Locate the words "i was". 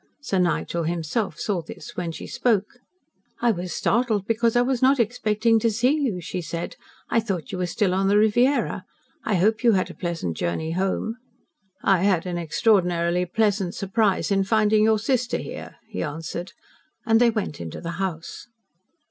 3.39-3.71, 4.55-4.81